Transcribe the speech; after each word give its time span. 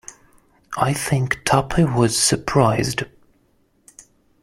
I 0.79 0.93
think 0.93 1.43
Tuppy 1.45 1.83
was 1.83 2.17
surprised. 2.17 3.03